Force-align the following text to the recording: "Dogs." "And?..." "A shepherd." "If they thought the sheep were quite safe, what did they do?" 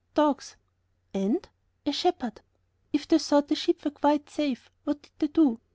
"Dogs." 0.15 0.55
"And?..." 1.13 1.47
"A 1.85 1.91
shepherd." 1.91 2.41
"If 2.91 3.07
they 3.07 3.19
thought 3.19 3.49
the 3.49 3.53
sheep 3.55 3.85
were 3.85 3.91
quite 3.91 4.31
safe, 4.31 4.71
what 4.83 5.03
did 5.03 5.11
they 5.19 5.27
do?" 5.27 5.59